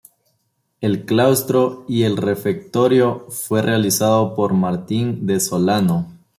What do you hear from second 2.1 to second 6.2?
refectorio fue realizado por Martín de Solano.